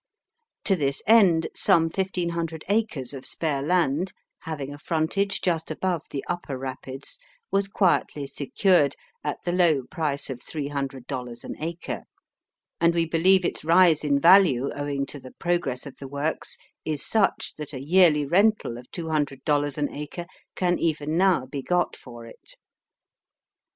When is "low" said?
9.51-9.83